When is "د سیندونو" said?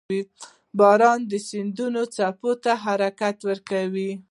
1.31-2.01